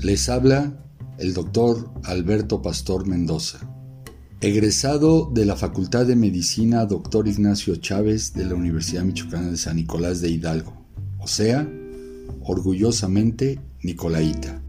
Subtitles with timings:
[0.00, 0.80] Les habla
[1.18, 3.58] el doctor Alberto Pastor Mendoza,
[4.40, 7.26] egresado de la Facultad de Medicina Dr.
[7.26, 10.86] Ignacio Chávez de la Universidad Michoacana de San Nicolás de Hidalgo,
[11.18, 11.68] o sea,
[12.42, 14.62] orgullosamente Nicolaita.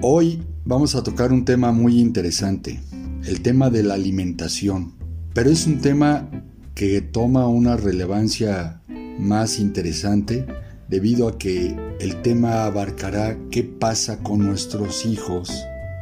[0.00, 2.80] Hoy vamos a tocar un tema muy interesante,
[3.24, 4.94] el tema de la alimentación,
[5.34, 6.30] pero es un tema
[6.76, 8.80] que toma una relevancia
[9.18, 10.46] más interesante
[10.92, 15.50] debido a que el tema abarcará qué pasa con nuestros hijos,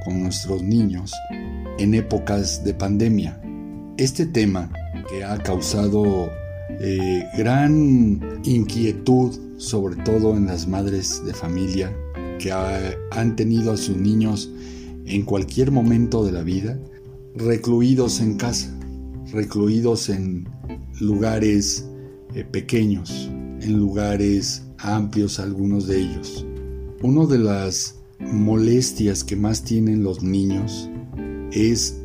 [0.05, 1.13] con nuestros niños
[1.79, 3.41] en épocas de pandemia.
[3.99, 4.69] Este tema
[5.09, 6.29] que ha causado
[6.81, 11.97] eh, gran inquietud, sobre todo en las madres de familia,
[12.41, 14.51] que han tenido a sus niños
[15.07, 16.77] en cualquier momento de la vida
[17.37, 18.77] recluidos en casa,
[19.31, 20.49] recluidos en
[21.01, 21.89] lugares
[22.35, 23.31] eh, pequeños,
[23.61, 26.47] en lugares amplios algunos de ellos.
[27.03, 30.89] Una de las molestias que más tienen los niños
[31.53, 31.99] es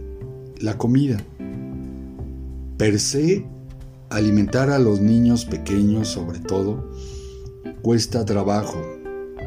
[0.59, 1.17] la comida.
[2.77, 3.45] Per se,
[4.09, 6.89] alimentar a los niños pequeños sobre todo
[7.81, 8.81] cuesta trabajo,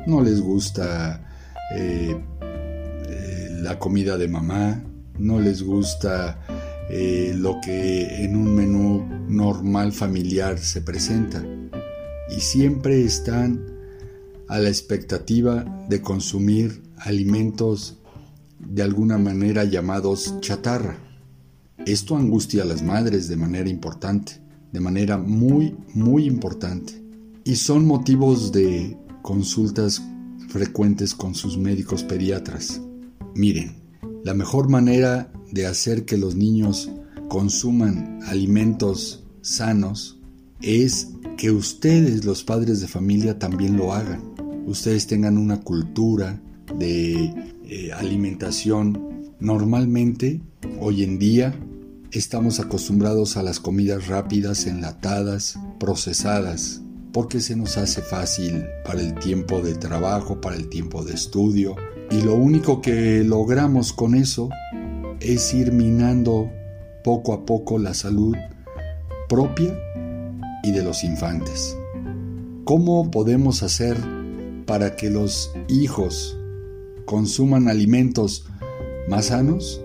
[0.06, 1.26] no les gusta
[1.74, 4.82] eh, eh, la comida de mamá,
[5.18, 6.40] no les gusta
[6.90, 11.44] eh, lo que en un menú normal familiar se presenta
[12.36, 13.64] y siempre están
[14.48, 17.98] a la expectativa de consumir alimentos
[18.58, 20.98] de alguna manera llamados chatarra.
[21.86, 24.40] Esto angustia a las madres de manera importante,
[24.72, 27.02] de manera muy, muy importante.
[27.44, 30.02] Y son motivos de consultas
[30.48, 32.80] frecuentes con sus médicos pediatras.
[33.34, 33.82] Miren,
[34.24, 36.90] la mejor manera de hacer que los niños
[37.28, 40.17] consuman alimentos sanos
[40.60, 44.22] es que ustedes, los padres de familia, también lo hagan.
[44.66, 46.40] Ustedes tengan una cultura
[46.78, 47.32] de
[47.64, 49.32] eh, alimentación.
[49.40, 50.40] Normalmente,
[50.80, 51.54] hoy en día,
[52.10, 56.82] estamos acostumbrados a las comidas rápidas, enlatadas, procesadas
[57.12, 61.76] porque se nos hace fácil para el tiempo de trabajo, para el tiempo de estudio.
[62.10, 64.50] Y lo único que logramos con eso
[65.20, 66.50] es ir minando
[67.02, 68.36] poco a poco la salud
[69.28, 69.76] propia
[70.62, 71.76] y de los infantes.
[72.64, 73.96] ¿Cómo podemos hacer
[74.66, 76.36] para que los hijos
[77.06, 78.46] consuman alimentos
[79.08, 79.82] más sanos?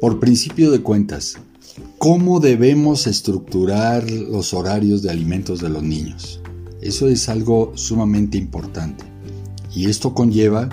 [0.00, 1.36] Por principio de cuentas,
[1.98, 6.40] ¿cómo debemos estructurar los horarios de alimentos de los niños?
[6.80, 9.15] Eso es algo sumamente importante.
[9.76, 10.68] Y esto conlleva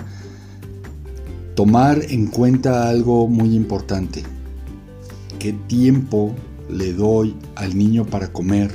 [1.54, 4.24] tomar en cuenta algo muy importante.
[5.38, 6.34] ¿Qué tiempo
[6.68, 8.72] le doy al niño para comer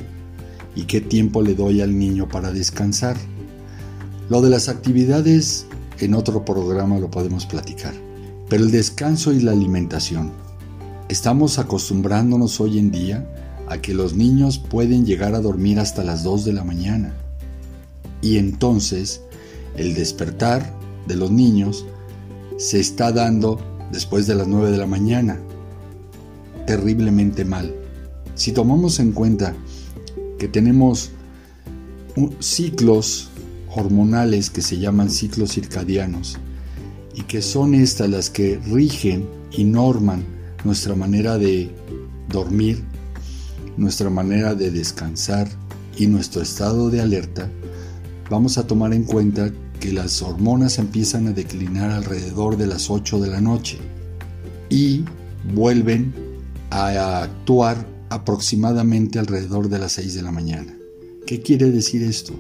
[0.76, 3.18] y qué tiempo le doy al niño para descansar?
[4.30, 5.66] Lo de las actividades
[5.98, 7.94] en otro programa lo podemos platicar.
[8.48, 10.32] Pero el descanso y la alimentación
[11.10, 13.28] Estamos acostumbrándonos hoy en día
[13.68, 17.16] a que los niños pueden llegar a dormir hasta las 2 de la mañana.
[18.22, 19.24] Y entonces
[19.76, 20.74] el despertar
[21.08, 21.86] de los niños
[22.58, 23.60] se está dando
[23.92, 25.40] después de las 9 de la mañana.
[26.66, 27.74] Terriblemente mal.
[28.36, 29.56] Si tomamos en cuenta
[30.38, 31.12] que tenemos
[32.40, 33.30] ciclos
[33.76, 36.38] hormonales que se llaman ciclos circadianos
[37.14, 40.24] y que son estas las que rigen y norman
[40.64, 41.72] nuestra manera de
[42.30, 42.84] dormir,
[43.78, 45.50] nuestra manera de descansar
[45.98, 47.50] y nuestro estado de alerta,
[48.30, 53.20] vamos a tomar en cuenta que las hormonas empiezan a declinar alrededor de las 8
[53.20, 53.78] de la noche
[54.70, 55.04] y
[55.54, 56.14] vuelven
[56.70, 60.78] a actuar aproximadamente alrededor de las 6 de la mañana.
[61.26, 62.34] ¿Qué quiere decir esto?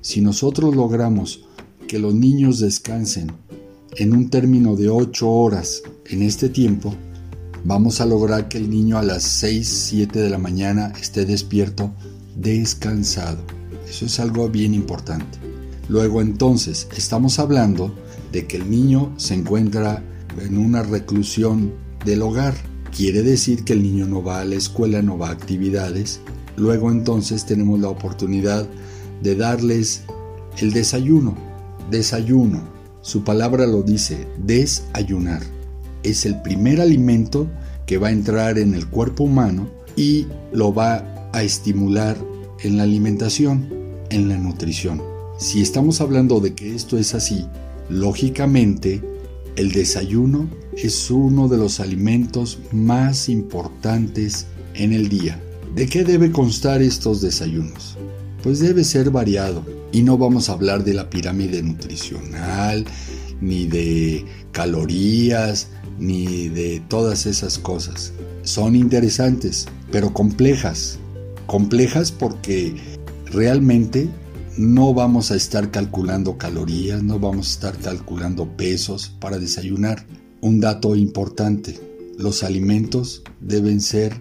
[0.00, 1.44] Si nosotros logramos
[1.86, 3.32] que los niños descansen
[3.96, 6.94] en un término de 8 horas en este tiempo,
[7.64, 11.92] vamos a lograr que el niño a las 6, 7 de la mañana esté despierto,
[12.36, 13.55] descansado.
[13.88, 15.38] Eso es algo bien importante.
[15.88, 17.94] Luego entonces estamos hablando
[18.32, 20.02] de que el niño se encuentra
[20.40, 21.72] en una reclusión
[22.04, 22.54] del hogar.
[22.94, 26.20] Quiere decir que el niño no va a la escuela, no va a actividades.
[26.56, 28.66] Luego entonces tenemos la oportunidad
[29.22, 30.02] de darles
[30.58, 31.36] el desayuno.
[31.90, 32.62] Desayuno.
[33.02, 35.42] Su palabra lo dice, desayunar
[36.06, 37.48] es el primer alimento
[37.84, 42.16] que va a entrar en el cuerpo humano y lo va a estimular
[42.62, 43.68] en la alimentación,
[44.10, 45.02] en la nutrición.
[45.38, 47.46] Si estamos hablando de que esto es así,
[47.88, 49.02] lógicamente
[49.56, 55.40] el desayuno es uno de los alimentos más importantes en el día.
[55.74, 57.96] ¿De qué debe constar estos desayunos?
[58.42, 59.64] Pues debe ser variado.
[59.92, 62.84] Y no vamos a hablar de la pirámide nutricional,
[63.40, 65.68] ni de calorías,
[65.98, 68.12] ni de todas esas cosas.
[68.42, 70.98] Son interesantes, pero complejas.
[71.46, 72.74] Complejas porque
[73.26, 74.08] realmente
[74.56, 80.06] no vamos a estar calculando calorías, no vamos a estar calculando pesos para desayunar.
[80.40, 81.78] Un dato importante,
[82.18, 84.14] los alimentos deben ser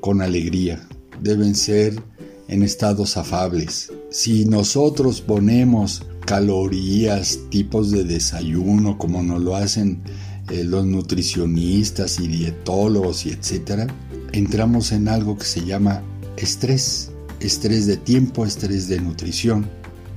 [0.00, 0.86] con alegría,
[1.22, 2.02] deben ser
[2.48, 3.92] en estados afables.
[4.10, 10.02] Si nosotros ponemos calorías, tipos de desayuno, como nos lo hacen
[10.50, 13.86] eh, los nutricionistas y dietólogos y etcétera,
[14.32, 16.02] entramos en algo que se llama
[16.36, 19.66] estrés estrés de tiempo, estrés de nutrición.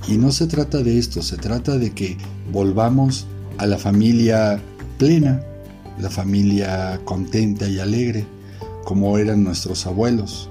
[0.08, 2.16] Y no se trata de esto, se trata de que
[2.52, 3.26] volvamos
[3.58, 4.60] a la familia
[4.98, 5.42] plena,
[6.00, 8.24] la familia contenta y alegre,
[8.84, 10.48] como eran nuestros abuelos.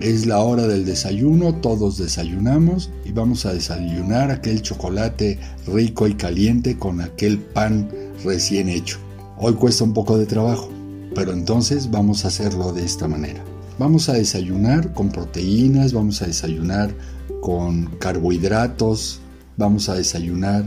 [0.00, 6.14] Es la hora del desayuno, todos desayunamos y vamos a desayunar aquel chocolate rico y
[6.14, 7.90] caliente con aquel pan
[8.24, 8.98] recién hecho.
[9.38, 10.70] Hoy cuesta un poco de trabajo,
[11.14, 13.42] pero entonces vamos a hacerlo de esta manera.
[13.78, 16.92] Vamos a desayunar con proteínas, vamos a desayunar
[17.40, 19.20] con carbohidratos,
[19.56, 20.64] vamos a desayunar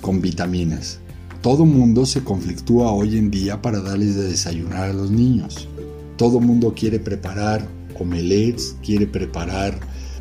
[0.00, 0.98] con vitaminas.
[1.42, 5.68] Todo mundo se conflictúa hoy en día para darles de desayunar a los niños.
[6.16, 7.68] Todo mundo quiere preparar
[8.00, 9.78] omelets, quiere preparar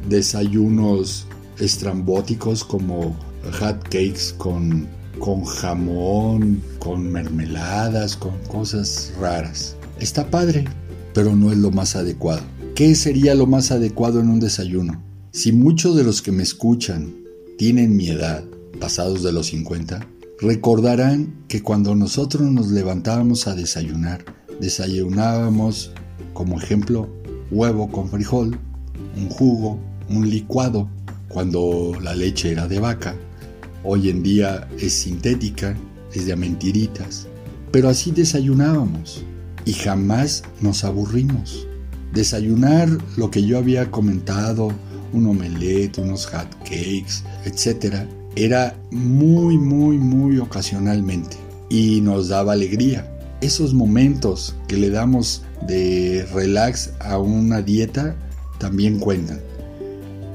[0.09, 1.27] desayunos
[1.59, 3.15] estrambóticos como
[3.57, 4.85] hot cakes con,
[5.17, 9.77] con jamón, con mermeladas, con cosas raras.
[9.99, 10.65] Está padre,
[11.17, 12.43] pero no es lo más adecuado.
[12.75, 15.01] ¿Qué sería lo más adecuado en un desayuno?
[15.31, 17.11] Si muchos de los que me escuchan
[17.57, 18.43] tienen mi edad,
[18.79, 20.07] pasados de los 50,
[20.39, 24.25] recordarán que cuando nosotros nos levantábamos a desayunar,
[24.61, 25.91] desayunábamos,
[26.35, 27.09] como ejemplo,
[27.49, 28.55] huevo con frijol,
[29.17, 29.79] un jugo,
[30.09, 30.87] un licuado,
[31.29, 33.15] cuando la leche era de vaca.
[33.83, 35.75] Hoy en día es sintética,
[36.13, 37.25] es de mentiritas,
[37.71, 39.25] pero así desayunábamos
[39.67, 41.67] y jamás nos aburrimos.
[42.13, 42.87] Desayunar
[43.17, 44.69] lo que yo había comentado,
[45.11, 51.35] un omelette, unos hot cakes, etc., era muy, muy, muy ocasionalmente
[51.69, 53.11] y nos daba alegría.
[53.41, 58.15] Esos momentos que le damos de relax a una dieta
[58.59, 59.41] también cuentan.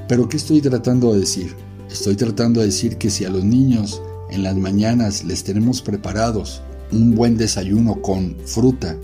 [0.08, 1.55] Pero ¿qué estoy tratando de decir?
[1.90, 6.61] Estoy tratando de decir que si a los niños en las mañanas les tenemos preparados
[6.93, 8.99] un buen desayuno con fruta,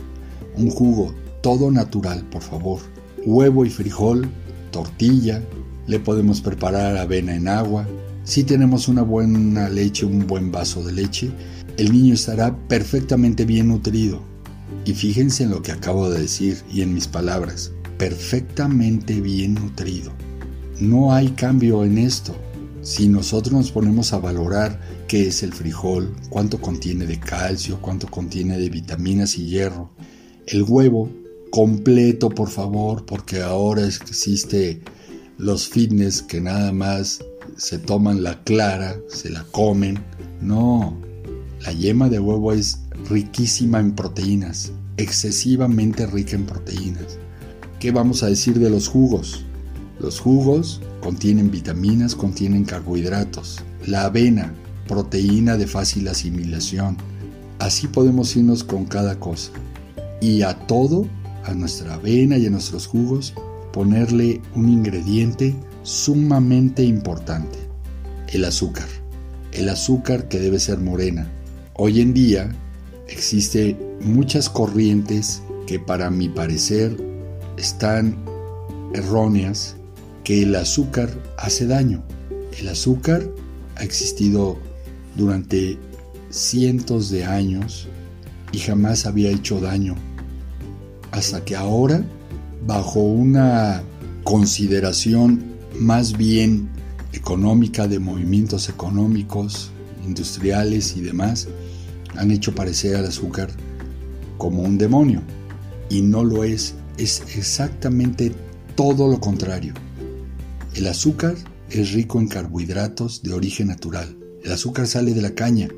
[0.58, 2.81] un jugo todo natural, por favor.
[3.25, 4.28] Huevo y frijol,
[4.70, 5.43] tortilla,
[5.87, 7.87] le podemos preparar avena en agua.
[8.25, 11.31] Si tenemos una buena leche, un buen vaso de leche,
[11.78, 14.20] el niño estará perfectamente bien nutrido.
[14.84, 20.12] Y fíjense en lo que acabo de decir y en mis palabras, perfectamente bien nutrido.
[20.81, 22.37] No hay cambio en esto.
[22.82, 28.06] Si nosotros nos ponemos a valorar qué es el frijol, cuánto contiene de calcio, cuánto
[28.08, 29.90] contiene de vitaminas y hierro,
[30.50, 31.10] el huevo
[31.50, 34.80] completo, por favor, porque ahora existe
[35.36, 37.22] los fitness que nada más
[37.56, 39.98] se toman la clara, se la comen.
[40.40, 40.96] No,
[41.64, 42.80] la yema de huevo es
[43.10, 47.18] riquísima en proteínas, excesivamente rica en proteínas.
[47.78, 49.44] ¿Qué vamos a decir de los jugos?
[50.00, 53.62] Los jugos contienen vitaminas, contienen carbohidratos.
[53.87, 54.54] La avena,
[54.87, 56.96] proteína de fácil asimilación.
[57.58, 59.50] Así podemos irnos con cada cosa
[60.20, 61.06] y a todo,
[61.44, 63.34] a nuestra avena y a nuestros jugos,
[63.72, 67.58] ponerle un ingrediente sumamente importante,
[68.28, 68.88] el azúcar.
[69.52, 71.30] El azúcar que debe ser morena.
[71.75, 72.54] Hoy en día
[73.08, 76.96] existe muchas corrientes que para mi parecer
[77.56, 78.16] están
[78.94, 79.76] erróneas,
[80.25, 82.02] que el azúcar hace daño.
[82.58, 83.22] El azúcar
[83.76, 84.58] ha existido
[85.16, 85.78] durante
[86.30, 87.88] cientos de años
[88.52, 89.94] y jamás había hecho daño
[91.18, 92.04] hasta que ahora,
[92.64, 93.82] bajo una
[94.22, 95.42] consideración
[95.80, 96.68] más bien
[97.12, 99.72] económica de movimientos económicos,
[100.06, 101.48] industriales y demás,
[102.16, 103.50] han hecho parecer al azúcar
[104.37, 105.20] como un demonio.
[105.90, 108.32] Y no lo es, es exactamente
[108.76, 109.75] todo lo contrario.
[110.75, 111.34] El azúcar
[111.68, 114.16] es rico en carbohidratos de origen natural.
[114.44, 115.68] El azúcar sale de la caña.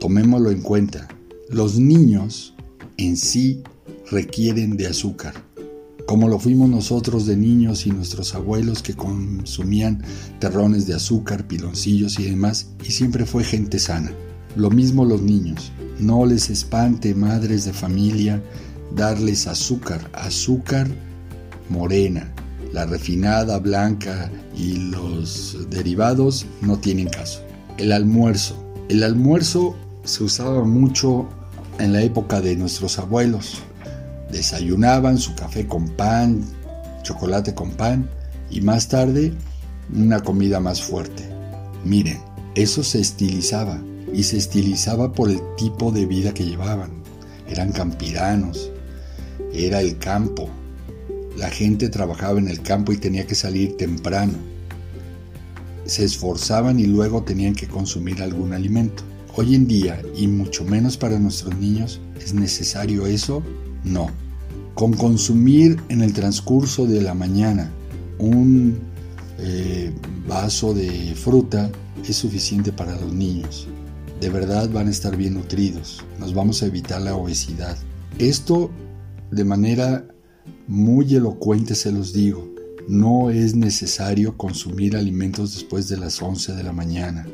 [0.00, 1.08] Tomémoslo en cuenta.
[1.50, 2.54] Los niños
[2.96, 3.62] en sí
[4.10, 5.34] requieren de azúcar,
[6.06, 10.02] como lo fuimos nosotros de niños y nuestros abuelos que consumían
[10.38, 14.10] terrones de azúcar, piloncillos y demás, y siempre fue gente sana.
[14.56, 15.70] Lo mismo los niños.
[15.98, 18.42] No les espante, madres de familia,
[18.96, 20.88] darles azúcar, azúcar
[21.68, 22.32] morena.
[22.72, 27.42] La refinada, blanca y los derivados no tienen caso.
[27.76, 28.64] El almuerzo.
[28.88, 31.28] El almuerzo se usaba mucho
[31.78, 33.62] en la época de nuestros abuelos.
[34.30, 36.44] Desayunaban su café con pan,
[37.02, 38.08] chocolate con pan
[38.50, 39.32] y más tarde
[39.94, 41.24] una comida más fuerte.
[41.84, 42.18] Miren,
[42.54, 43.80] eso se estilizaba
[44.12, 46.90] y se estilizaba por el tipo de vida que llevaban.
[47.48, 48.70] Eran campiranos,
[49.52, 50.48] era el campo.
[51.36, 54.34] La gente trabajaba en el campo y tenía que salir temprano.
[55.84, 59.02] Se esforzaban y luego tenían que consumir algún alimento.
[59.34, 63.42] Hoy en día, y mucho menos para nuestros niños, ¿es necesario eso?
[63.84, 64.10] No.
[64.74, 67.70] Con consumir en el transcurso de la mañana
[68.18, 68.78] un
[69.38, 69.92] eh,
[70.26, 71.70] vaso de fruta
[72.06, 73.68] es suficiente para los niños.
[74.20, 76.04] De verdad van a estar bien nutridos.
[76.18, 77.76] Nos vamos a evitar la obesidad.
[78.18, 78.70] Esto
[79.30, 80.04] de manera
[80.66, 82.48] muy elocuente se los digo.
[82.88, 87.26] No es necesario consumir alimentos después de las 11 de la mañana.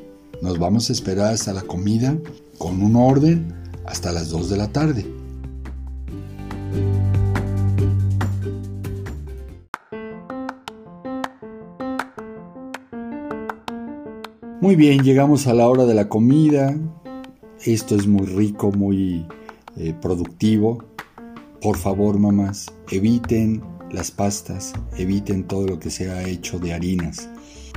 [0.42, 2.18] Nos vamos a esperar hasta la comida
[2.58, 3.54] con un orden
[3.86, 5.06] hasta las 2 de la tarde.
[14.64, 16.74] Muy bien, llegamos a la hora de la comida.
[17.66, 19.26] Esto es muy rico, muy
[19.76, 20.82] eh, productivo.
[21.60, 27.28] Por favor, mamás, eviten las pastas, eviten todo lo que sea hecho de harinas.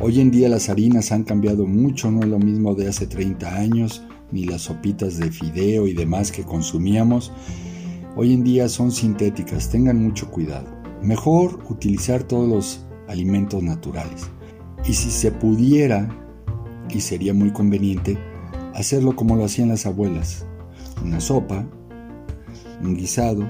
[0.01, 3.53] Hoy en día las harinas han cambiado mucho, no es lo mismo de hace 30
[3.53, 7.33] años, ni las sopitas de fideo y demás que consumíamos.
[8.15, 10.69] Hoy en día son sintéticas, tengan mucho cuidado.
[11.01, 14.29] Mejor utilizar todos los alimentos naturales.
[14.87, 16.26] Y si se pudiera,
[16.91, 18.17] y sería muy conveniente,
[18.73, 20.45] hacerlo como lo hacían las abuelas.
[21.03, 21.65] Una sopa,
[22.81, 23.47] un guisado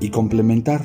[0.00, 0.84] y complementar.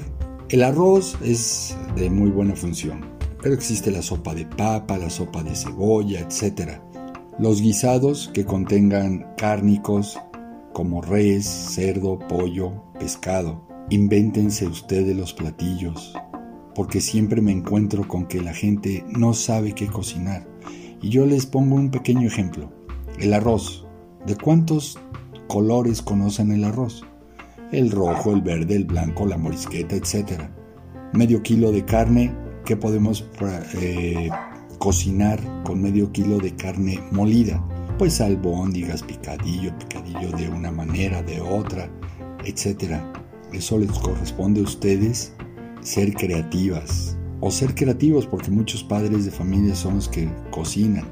[0.49, 5.43] El arroz es de muy buena función pero existe la sopa de papa, la sopa
[5.43, 6.79] de cebolla, etc.
[7.37, 10.19] Los guisados que contengan cárnicos
[10.73, 13.65] como res, cerdo, pollo, pescado.
[13.89, 16.13] Invéntense ustedes los platillos,
[16.75, 20.47] porque siempre me encuentro con que la gente no sabe qué cocinar.
[21.01, 22.71] Y yo les pongo un pequeño ejemplo.
[23.19, 23.85] El arroz.
[24.25, 24.99] ¿De cuántos
[25.47, 27.05] colores conocen el arroz?
[27.71, 30.41] El rojo, el verde, el blanco, la morisqueta, etc.
[31.13, 32.33] Medio kilo de carne
[32.69, 33.25] ¿Qué podemos
[33.81, 34.29] eh,
[34.77, 37.65] cocinar con medio kilo de carne molida?
[37.97, 41.89] Pues albóndigas, picadillo, picadillo de una manera, de otra,
[42.45, 43.01] etc.
[43.51, 45.33] Eso les corresponde a ustedes
[45.81, 47.08] ser creativas
[47.41, 51.05] o ser creativos porque muchos padres de familia son los que cocinan.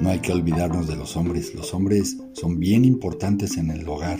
[0.00, 1.54] No hay que olvidarnos de los hombres.
[1.54, 4.18] Los hombres son bien importantes en el hogar.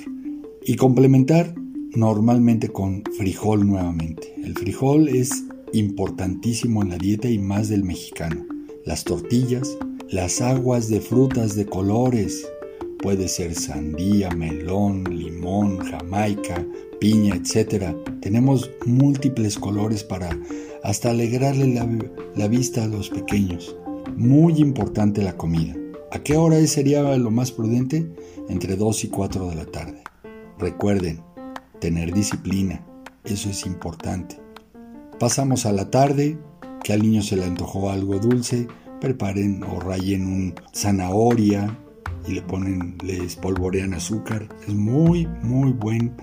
[0.64, 1.54] Y complementar
[1.94, 4.34] normalmente con frijol nuevamente.
[4.42, 8.44] El frijol es importantísimo en la dieta y más del mexicano.
[8.84, 9.76] Las tortillas,
[10.10, 12.46] las aguas de frutas de colores,
[12.98, 16.64] puede ser sandía, melón, limón, jamaica,
[17.00, 17.94] piña, etc.
[18.20, 20.30] Tenemos múltiples colores para
[20.86, 21.88] hasta alegrarle la,
[22.36, 23.74] la, vista a los pequeños.
[24.16, 25.74] Muy importante la comida.
[26.12, 28.08] ¿A qué hora sería lo más prudente?
[28.48, 30.04] Entre 2 y 4 de la tarde.
[30.60, 31.22] Recuerden,
[31.80, 32.86] tener disciplina,
[33.24, 34.38] eso es importante.
[35.18, 36.38] Pasamos a la tarde,
[36.84, 38.68] que al niño se le antojó algo dulce,
[39.00, 41.76] preparen o rayen un zanahoria
[42.28, 44.48] y le ponen, le espolvorean azúcar.
[44.68, 46.14] Es muy, muy buen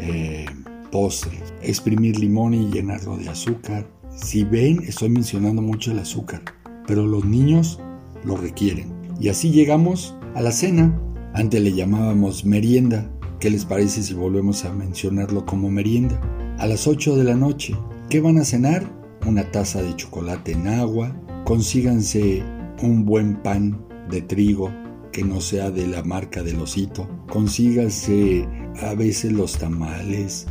[0.00, 0.46] eh,
[0.90, 1.38] postre.
[1.62, 3.91] Exprimir limón y llenarlo de azúcar.
[4.14, 6.42] Si ven, estoy mencionando mucho el azúcar,
[6.86, 7.80] pero los niños
[8.24, 8.92] lo requieren.
[9.20, 10.98] Y así llegamos a la cena.
[11.34, 13.10] Antes le llamábamos merienda.
[13.40, 16.20] ¿Qué les parece si volvemos a mencionarlo como merienda?
[16.58, 17.74] A las 8 de la noche
[18.12, 18.84] ¿Qué van a cenar?
[19.26, 21.16] Una taza de chocolate en agua,
[21.46, 22.42] consíganse
[22.82, 24.70] un buen pan de trigo
[25.12, 28.46] que no sea de la marca del osito, consíganse
[28.82, 30.46] a veces los tamales,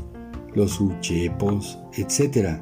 [0.56, 2.60] los uchepos, etc.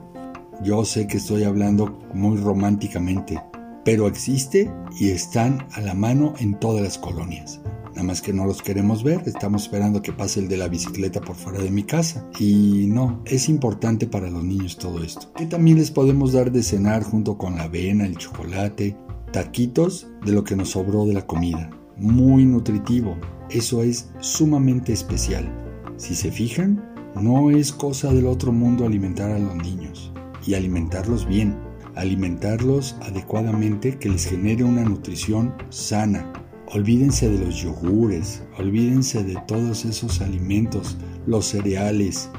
[0.62, 3.42] Yo sé que estoy hablando muy románticamente,
[3.86, 7.62] pero existe y están a la mano en todas las colonias.
[7.92, 11.22] Nada más que no los queremos ver, estamos esperando que pase el de la bicicleta
[11.22, 12.28] por fuera de mi casa.
[12.39, 15.32] Y no, es importante para los niños todo esto.
[15.39, 18.98] Y también les podemos dar de cenar junto con la avena, el chocolate,
[19.32, 21.70] taquitos de lo que nos sobró de la comida.
[21.96, 23.18] Muy nutritivo.
[23.50, 25.50] Eso es sumamente especial.
[25.96, 26.84] Si se fijan,
[27.16, 30.12] no es cosa del otro mundo alimentar a los niños
[30.50, 31.56] y alimentarlos bien,
[31.96, 36.34] alimentarlos adecuadamente que les genere una nutrición sana,
[36.72, 42.29] Olvídense de los yogures, olvídense de todos esos alimentos, los cereales,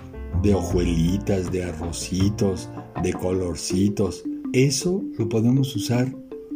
[0.40, 2.70] de hojuelitas, de arrocitos,
[3.02, 4.22] de colorcitos.
[4.52, 6.14] Eso lo podemos usar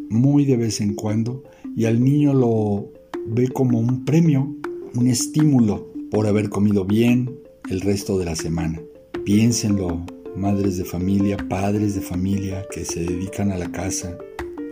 [0.09, 1.43] muy de vez en cuando
[1.77, 2.93] y al niño lo
[3.27, 4.55] ve como un premio,
[4.95, 8.81] un estímulo por haber comido bien el resto de la semana.
[9.25, 14.17] Piénsenlo, madres de familia, padres de familia que se dedican a la casa,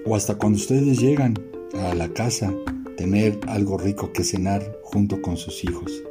[0.04, 1.34] o hasta cuando ustedes llegan
[1.74, 2.52] a la casa,
[2.96, 6.02] tener algo rico que cenar junto con sus hijos.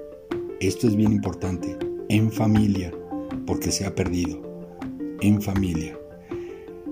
[0.59, 1.77] Esto es bien importante,
[2.09, 2.91] en familia,
[3.45, 4.41] porque se ha perdido,
[5.21, 5.97] en familia.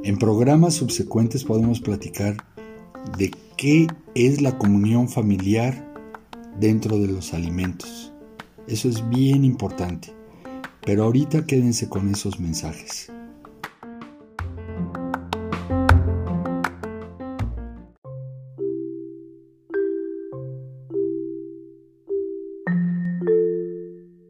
[0.03, 2.37] En programas subsecuentes podemos platicar
[3.17, 5.93] de qué es la comunión familiar
[6.59, 8.13] dentro de los alimentos.
[8.67, 10.18] Eso es bien importante.
[10.89, 13.12] Pero ahorita quédense con esos mensajes.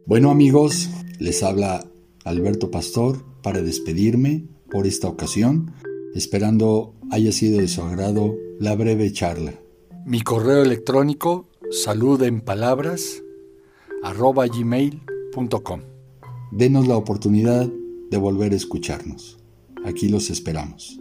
[0.05, 1.89] Bueno amigos, les habla
[2.25, 5.73] Alberto Pastor para despedirme por esta ocasión,
[6.13, 9.53] esperando haya sido de su agrado la breve charla.
[10.05, 12.43] Mi correo electrónico salud en.
[16.51, 17.69] Denos la oportunidad
[18.09, 19.37] de volver a escucharnos.
[19.85, 20.98] Aquí los esperamos.